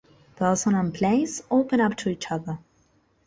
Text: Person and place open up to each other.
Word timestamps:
Person 0.35 0.73
and 0.73 0.91
place 0.91 1.43
open 1.51 1.79
up 1.79 1.95
to 1.97 2.09
each 2.09 2.31
other. 2.31 2.57